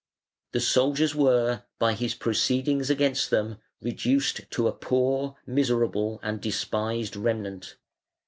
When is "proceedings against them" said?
2.15-3.59